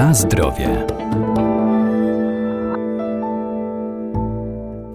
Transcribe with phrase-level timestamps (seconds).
[0.00, 0.86] Na zdrowie.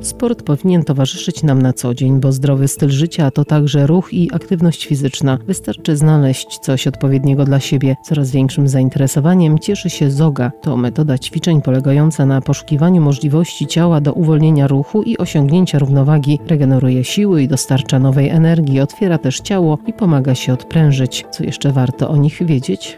[0.01, 4.29] Sport powinien towarzyszyć nam na co dzień, bo zdrowy styl życia to także ruch i
[4.33, 5.37] aktywność fizyczna.
[5.47, 7.95] Wystarczy znaleźć coś odpowiedniego dla siebie.
[8.05, 10.51] Coraz większym zainteresowaniem cieszy się zoga.
[10.61, 16.39] To metoda ćwiczeń polegająca na poszukiwaniu możliwości ciała do uwolnienia ruchu i osiągnięcia równowagi.
[16.47, 21.25] Regeneruje siły i dostarcza nowej energii, otwiera też ciało i pomaga się odprężyć.
[21.31, 22.97] Co jeszcze warto o nich wiedzieć?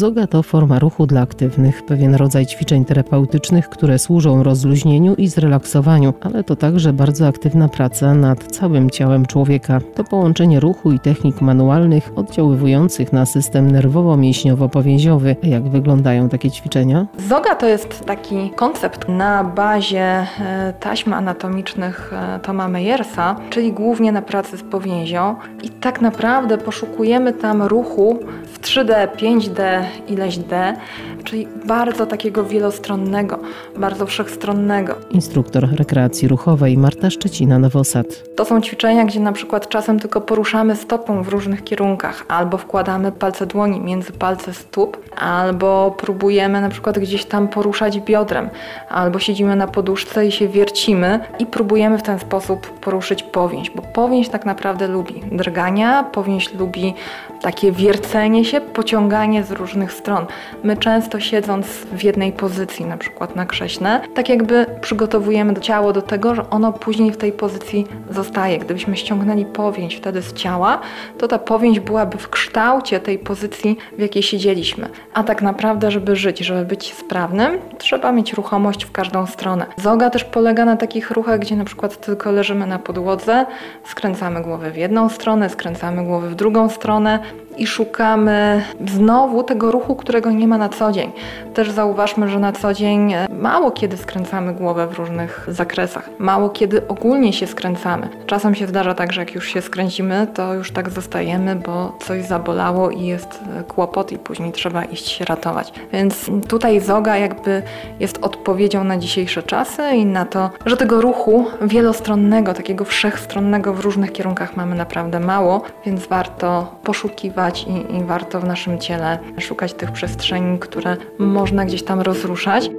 [0.00, 6.14] Zoga to forma ruchu dla aktywnych, pewien rodzaj ćwiczeń terapeutycznych, które służą rozluźnieniu i zrelaksowaniu,
[6.20, 9.80] ale to także bardzo aktywna praca nad całym ciałem człowieka.
[9.94, 15.36] To połączenie ruchu i technik manualnych oddziaływujących na system nerwowo-mięśniowo-powięziowy.
[15.42, 17.06] Jak wyglądają takie ćwiczenia?
[17.28, 24.12] Zoga to jest taki koncept na bazie e, taśm anatomicznych e, Toma Meyersa, czyli głównie
[24.12, 28.18] na pracy z powięzią i tak naprawdę poszukujemy tam ruchu
[28.52, 30.76] w 3D, 5D, ileś D,
[31.24, 33.38] czyli bardzo takiego wielostronnego,
[33.76, 34.94] bardzo wszechstronnego.
[35.10, 38.06] Instruktor rekreacji ruchowej Marta Szczecina Nowosad.
[38.36, 43.12] To są ćwiczenia, gdzie na przykład czasem tylko poruszamy stopą w różnych kierunkach, albo wkładamy
[43.12, 48.50] palce dłoni między palce stóp, albo próbujemy na przykład gdzieś tam poruszać biodrem,
[48.88, 53.82] albo siedzimy na poduszce i się wiercimy i próbujemy w ten sposób poruszyć powięź, bo
[53.82, 56.94] powięź tak naprawdę lubi drgania, powięź lubi
[57.40, 60.26] takie wiercenie się, pociąganie z różnych stron.
[60.62, 66.02] My często siedząc w jednej pozycji, na przykład na krześle, tak jakby przygotowujemy ciało do
[66.02, 68.58] tego, że ono później w tej pozycji zostaje.
[68.58, 70.80] Gdybyśmy ściągnęli powięź wtedy z ciała,
[71.18, 74.88] to ta powięź byłaby w kształcie tej pozycji, w jakiej siedzieliśmy.
[75.14, 79.66] A tak naprawdę, żeby żyć, żeby być sprawnym, trzeba mieć ruchomość w każdą stronę.
[79.76, 83.46] Zoga też polega na takich ruchach, gdzie na przykład tylko leżymy na podłodze,
[83.84, 87.18] skręcamy głowę w jedną stronę, skręcamy głowę w drugą stronę,
[87.60, 91.12] i szukamy znowu tego ruchu, którego nie ma na co dzień.
[91.54, 96.88] Też zauważmy, że na co dzień mało kiedy skręcamy głowę w różnych zakresach, mało kiedy
[96.88, 98.08] ogólnie się skręcamy.
[98.26, 102.24] Czasem się zdarza tak, że jak już się skręcimy, to już tak zostajemy, bo coś
[102.24, 105.72] zabolało i jest kłopot i później trzeba iść się ratować.
[105.92, 107.62] Więc tutaj zoga jakby
[108.00, 113.80] jest odpowiedzią na dzisiejsze czasy i na to, że tego ruchu wielostronnego, takiego wszechstronnego w
[113.80, 119.74] różnych kierunkach mamy naprawdę mało, więc warto poszukiwać i, i warto w naszym ciele szukać
[119.74, 122.70] tych przestrzeni, które można gdzieś tam rozruszać.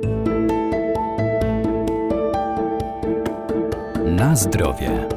[4.06, 5.08] Na zdrowie.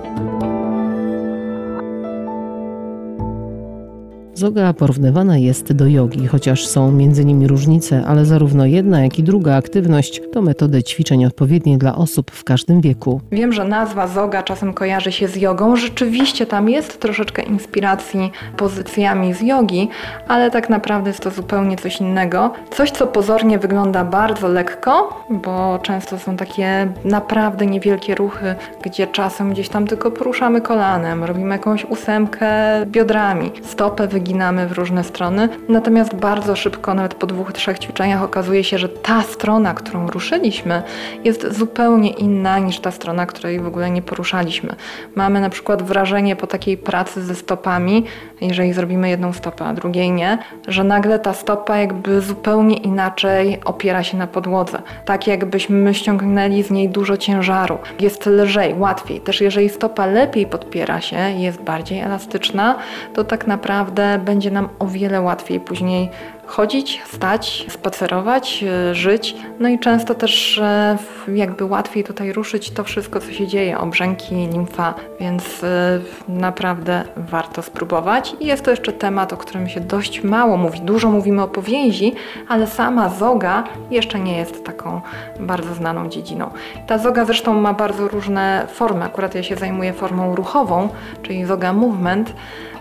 [4.36, 9.22] Zoga porównywana jest do jogi, chociaż są między nimi różnice, ale zarówno jedna, jak i
[9.22, 13.20] druga aktywność to metody ćwiczeń odpowiednie dla osób w każdym wieku.
[13.32, 15.76] Wiem, że nazwa zoga czasem kojarzy się z jogą.
[15.76, 19.88] Rzeczywiście tam jest troszeczkę inspiracji pozycjami z jogi,
[20.28, 22.52] ale tak naprawdę jest to zupełnie coś innego.
[22.70, 29.52] Coś, co pozornie wygląda bardzo lekko, bo często są takie naprawdę niewielkie ruchy, gdzie czasem
[29.52, 32.46] gdzieś tam tylko poruszamy kolanem, robimy jakąś ósemkę
[32.86, 35.48] biodrami, stopę wyginamy ginamy w różne strony.
[35.68, 40.82] Natomiast bardzo szybko, nawet po dwóch, trzech ćwiczeniach okazuje się, że ta strona, którą ruszyliśmy,
[41.24, 44.74] jest zupełnie inna niż ta strona, której w ogóle nie poruszaliśmy.
[45.14, 48.04] Mamy na przykład wrażenie po takiej pracy ze stopami,
[48.40, 54.02] jeżeli zrobimy jedną stopę, a drugiej nie, że nagle ta stopa jakby zupełnie inaczej opiera
[54.02, 54.82] się na podłodze.
[55.04, 57.78] Tak jakbyśmy ściągnęli z niej dużo ciężaru.
[58.00, 59.20] Jest lżej, łatwiej.
[59.20, 62.78] Też jeżeli stopa lepiej podpiera się, jest bardziej elastyczna,
[63.14, 66.10] to tak naprawdę będzie nam o wiele łatwiej później
[66.47, 69.36] chodzić, stać, spacerować, e, żyć.
[69.60, 70.62] No i często też
[71.28, 77.62] jakby łatwiej tutaj ruszyć to wszystko, co się dzieje, obrzęki, limfa, więc e, naprawdę warto
[77.62, 78.36] spróbować.
[78.41, 80.81] I jest to jeszcze temat, o którym się dość mało mówi.
[80.81, 82.14] Dużo mówimy o powięzi,
[82.48, 85.00] ale sama zoga jeszcze nie jest taką
[85.41, 86.50] bardzo znaną dziedziną.
[86.87, 89.05] Ta zoga zresztą ma bardzo różne formy.
[89.05, 90.88] Akurat ja się zajmuję formą ruchową,
[91.22, 92.32] czyli zoga movement.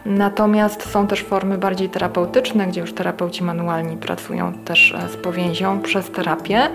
[0.05, 5.81] Natomiast są też formy bardziej terapeutyczne, gdzie już terapeuci manualni pracują też e, z powięzią
[5.81, 6.69] przez terapię.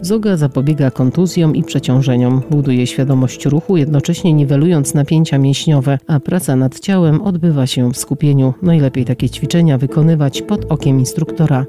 [0.00, 6.80] Zoga zapobiega kontuzjom i przeciążeniom, buduje świadomość ruchu, jednocześnie niwelując napięcia mięśniowe, a praca nad
[6.80, 8.54] ciałem odbywa się w skupieniu.
[8.62, 11.64] Najlepiej takie ćwiczenia wykonywać pod okiem instruktora.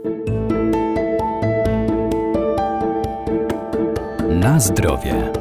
[4.47, 5.31] Na zdrowie.